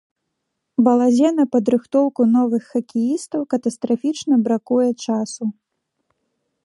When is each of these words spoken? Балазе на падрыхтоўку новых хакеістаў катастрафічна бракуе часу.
Балазе 0.85 1.29
на 1.39 1.43
падрыхтоўку 1.55 2.21
новых 2.37 2.63
хакеістаў 2.77 3.41
катастрафічна 3.55 4.35
бракуе 4.49 4.89
часу. 5.05 5.43